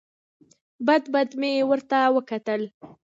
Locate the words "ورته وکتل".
1.69-2.61